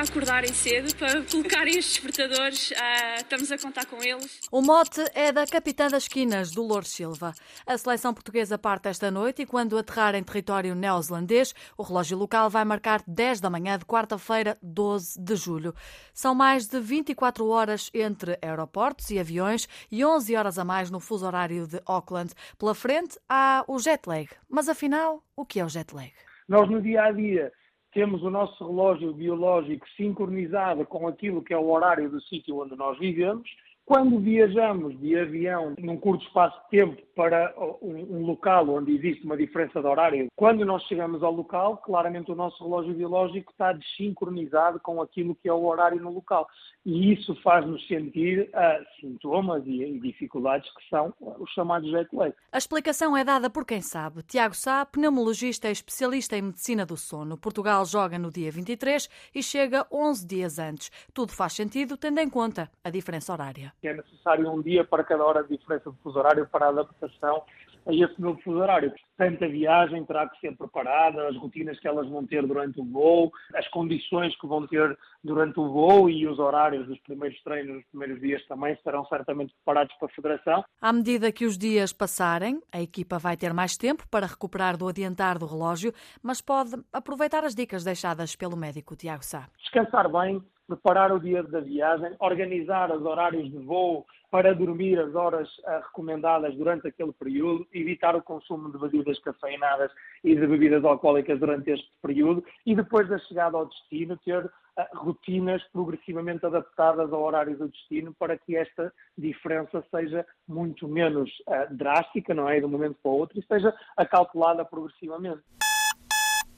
acordarem 0.00 0.52
cedo, 0.52 0.94
para 0.96 1.22
colocarem 1.22 1.78
os 1.78 1.86
despertadores. 1.86 2.70
Uh, 2.70 2.74
estamos 3.18 3.50
a 3.50 3.58
contar 3.58 3.86
com 3.86 4.02
eles. 4.02 4.40
O 4.50 4.60
mote 4.60 5.02
é 5.14 5.32
da 5.32 5.46
capitã 5.46 5.88
das 5.88 6.04
esquinas, 6.04 6.50
Dolores 6.50 6.88
Silva. 6.88 7.32
A 7.66 7.78
seleção 7.78 8.12
portuguesa 8.12 8.58
parte 8.58 8.88
esta 8.88 9.10
noite 9.10 9.42
e 9.42 9.46
quando 9.46 9.78
aterrar 9.78 10.14
em 10.14 10.22
território 10.22 10.74
neozelandês, 10.74 11.54
o 11.76 11.82
relógio 11.82 12.18
local 12.18 12.50
vai 12.50 12.64
marcar 12.64 13.02
10 13.06 13.40
da 13.40 13.48
manhã 13.48 13.78
de 13.78 13.84
quarta-feira, 13.84 14.58
12 14.62 15.20
de 15.20 15.36
julho. 15.36 15.74
São 16.12 16.34
mais 16.34 16.66
de 16.66 16.78
24 16.78 17.46
horas 17.48 17.90
entre 17.94 18.38
aeroportos 18.42 19.10
e 19.10 19.18
aviões 19.18 19.68
e 19.90 20.04
11 20.04 20.36
horas 20.36 20.58
a 20.58 20.64
mais 20.64 20.90
no 20.90 21.00
fuso 21.00 21.26
horário 21.26 21.66
de 21.66 21.80
Auckland. 21.86 22.34
Pela 22.58 22.74
frente 22.74 23.18
há 23.28 23.64
o 23.66 23.78
jet 23.78 24.06
lag. 24.06 24.28
Mas 24.48 24.68
afinal, 24.68 25.24
o 25.34 25.46
que 25.46 25.60
é 25.60 25.64
o 25.64 25.68
jet 25.68 25.94
lag? 25.94 26.12
Nós 26.48 26.70
no 26.70 26.80
dia 26.80 27.02
a 27.02 27.12
dia 27.12 27.52
temos 27.96 28.22
o 28.22 28.28
nosso 28.28 28.62
relógio 28.62 29.10
biológico 29.10 29.88
sincronizado 29.96 30.84
com 30.84 31.08
aquilo 31.08 31.42
que 31.42 31.54
é 31.54 31.56
o 31.56 31.70
horário 31.70 32.10
do 32.10 32.20
sítio 32.20 32.60
onde 32.60 32.76
nós 32.76 32.98
vivemos 32.98 33.48
quando 33.86 34.18
viajamos 34.18 34.98
de 34.98 35.16
avião 35.16 35.72
num 35.78 35.96
curto 35.96 36.26
espaço 36.26 36.60
de 36.64 36.70
tempo 36.70 37.00
para 37.14 37.54
um, 37.80 38.16
um, 38.16 38.26
local 38.26 38.68
onde 38.68 38.92
existe 38.92 39.24
uma 39.24 39.36
diferença 39.36 39.80
de 39.80 39.86
horário, 39.86 40.26
quando 40.34 40.64
nós 40.64 40.82
chegamos 40.82 41.22
ao 41.22 41.32
local, 41.32 41.76
claramente 41.78 42.30
o 42.30 42.34
nosso 42.34 42.62
relógio 42.62 42.92
biológico 42.92 43.52
está 43.52 43.72
desincronizado 43.72 44.80
com 44.80 45.00
aquilo 45.00 45.36
que 45.36 45.48
é 45.48 45.52
o 45.52 45.64
horário 45.64 46.02
no 46.02 46.12
local. 46.12 46.48
E 46.84 47.12
isso 47.12 47.34
faz-nos 47.42 47.86
sentir 47.86 48.50
uh, 48.50 49.00
sintomas 49.00 49.62
e, 49.64 49.82
e, 49.82 50.00
dificuldades 50.00 50.68
que 50.74 50.88
são 50.90 51.14
os 51.20 51.50
chamados 51.52 51.88
jet 51.88 52.08
lag. 52.12 52.34
A 52.50 52.58
explicação 52.58 53.16
é 53.16 53.22
dada 53.24 53.48
por 53.48 53.64
quem 53.64 53.80
sabe. 53.80 54.22
Tiago 54.22 54.54
Sá, 54.54 54.84
pneumologista 54.84 55.68
e 55.68 55.72
especialista 55.72 56.36
em 56.36 56.42
medicina 56.42 56.84
do 56.84 56.96
sono. 56.96 57.38
Portugal 57.38 57.84
joga 57.86 58.18
no 58.18 58.32
dia 58.32 58.50
23 58.50 59.08
e 59.34 59.42
chega 59.42 59.86
11 59.92 60.26
dias 60.26 60.58
antes. 60.58 60.90
Tudo 61.14 61.32
faz 61.32 61.52
sentido 61.52 61.96
tendo 61.96 62.18
em 62.18 62.28
conta 62.28 62.68
a 62.82 62.90
diferença 62.90 63.32
horária 63.32 63.75
que 63.80 63.88
é 63.88 63.94
necessário 63.94 64.50
um 64.50 64.60
dia 64.60 64.84
para 64.84 65.04
cada 65.04 65.24
hora 65.24 65.42
de 65.42 65.56
diferença 65.56 65.90
de 65.90 65.96
fuso 65.98 66.18
horário 66.18 66.46
para 66.46 66.66
a 66.66 66.68
adaptação 66.70 67.42
a 67.86 67.94
esse 67.94 68.20
novo 68.20 68.40
fuso 68.42 68.58
horário. 68.58 68.92
Portanto, 69.16 69.44
a 69.44 69.48
viagem 69.48 70.04
terá 70.04 70.28
que 70.28 70.40
ser 70.40 70.56
preparada, 70.56 71.28
as 71.28 71.36
rotinas 71.36 71.78
que 71.78 71.86
elas 71.86 72.08
vão 72.08 72.26
ter 72.26 72.44
durante 72.46 72.80
o 72.80 72.84
voo, 72.84 73.32
as 73.54 73.66
condições 73.68 74.36
que 74.38 74.46
vão 74.46 74.66
ter 74.66 74.98
durante 75.22 75.58
o 75.60 75.70
voo 75.70 76.10
e 76.10 76.26
os 76.26 76.38
horários 76.38 76.86
dos 76.86 76.98
primeiros 77.00 77.40
treinos, 77.42 77.76
dos 77.76 77.84
primeiros 77.86 78.20
dias 78.20 78.44
também 78.46 78.76
serão 78.82 79.06
certamente 79.06 79.54
preparados 79.54 79.94
para 79.96 80.08
a 80.08 80.14
Federação. 80.14 80.64
À 80.80 80.92
medida 80.92 81.32
que 81.32 81.46
os 81.46 81.56
dias 81.56 81.92
passarem, 81.92 82.60
a 82.72 82.82
equipa 82.82 83.18
vai 83.18 83.36
ter 83.36 83.54
mais 83.54 83.76
tempo 83.76 84.06
para 84.10 84.26
recuperar 84.26 84.76
do 84.76 84.88
adiantar 84.88 85.38
do 85.38 85.46
relógio, 85.46 85.92
mas 86.22 86.40
pode 86.40 86.72
aproveitar 86.92 87.44
as 87.44 87.54
dicas 87.54 87.84
deixadas 87.84 88.34
pelo 88.34 88.56
médico 88.56 88.96
Tiago 88.96 89.24
Sá. 89.24 89.48
Descansar 89.58 90.10
bem, 90.10 90.42
preparar 90.66 91.12
o 91.12 91.20
dia 91.20 91.42
da 91.42 91.60
viagem, 91.60 92.14
organizar 92.18 92.90
os 92.90 93.04
horários 93.04 93.50
de 93.50 93.58
voo 93.58 94.06
para 94.30 94.54
dormir 94.54 94.98
as 94.98 95.14
horas 95.14 95.48
uh, 95.58 95.80
recomendadas 95.84 96.54
durante 96.56 96.88
aquele 96.88 97.12
período, 97.12 97.66
evitar 97.72 98.16
o 98.16 98.22
consumo 98.22 98.70
de 98.70 98.78
bebidas 98.78 99.18
cafeinadas 99.20 99.90
e 100.24 100.34
de 100.34 100.46
bebidas 100.46 100.84
alcoólicas 100.84 101.38
durante 101.38 101.70
este 101.70 101.90
período 102.02 102.44
e 102.64 102.74
depois 102.74 103.08
da 103.08 103.18
chegada 103.20 103.56
ao 103.56 103.66
destino 103.66 104.16
ter 104.18 104.44
uh, 104.44 104.50
rotinas 104.94 105.62
progressivamente 105.72 106.44
adaptadas 106.44 107.12
ao 107.12 107.22
horário 107.22 107.56
do 107.56 107.68
destino 107.68 108.12
para 108.18 108.36
que 108.36 108.56
esta 108.56 108.92
diferença 109.16 109.84
seja 109.90 110.26
muito 110.48 110.88
menos 110.88 111.30
uh, 111.46 111.74
drástica, 111.74 112.34
não 112.34 112.48
é, 112.48 112.58
de 112.58 112.66
um 112.66 112.70
momento 112.70 112.96
para 113.02 113.12
o 113.12 113.18
outro, 113.18 113.38
e 113.38 113.46
seja 113.46 113.72
acautelada 113.96 114.64
progressivamente 114.64 115.42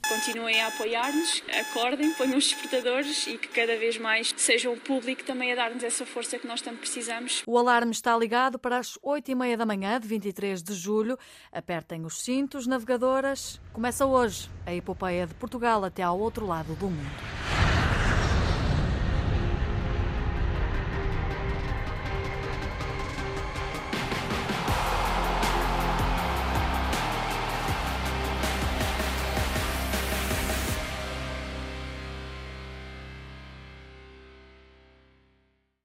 continuem 0.09 0.59
a 0.59 0.67
apoiar-nos, 0.67 1.43
acordem, 1.59 2.11
ponham 2.13 2.37
os 2.37 2.45
despertadores 2.45 3.27
e 3.27 3.37
que 3.37 3.47
cada 3.47 3.77
vez 3.77 3.97
mais 3.97 4.33
seja 4.35 4.69
o 4.69 4.75
público 4.75 5.23
também 5.23 5.53
a 5.53 5.55
dar-nos 5.55 5.83
essa 5.83 6.05
força 6.05 6.39
que 6.39 6.47
nós 6.47 6.61
tanto 6.61 6.79
precisamos. 6.79 7.43
O 7.45 7.57
alarme 7.57 7.91
está 7.91 8.17
ligado 8.17 8.57
para 8.57 8.79
as 8.79 8.97
8 9.03 9.29
e 9.29 9.35
meia 9.35 9.55
da 9.55 9.65
manhã 9.65 9.99
de 9.99 10.07
23 10.07 10.63
de 10.63 10.73
julho. 10.73 11.17
Apertem 11.51 12.03
os 12.05 12.21
cintos, 12.21 12.65
navegadoras. 12.65 13.61
Começa 13.71 14.05
hoje 14.05 14.49
a 14.65 14.73
epopeia 14.73 15.27
de 15.27 15.35
Portugal 15.35 15.85
até 15.85 16.01
ao 16.01 16.19
outro 16.19 16.45
lado 16.45 16.73
do 16.73 16.89
mundo. 16.89 17.38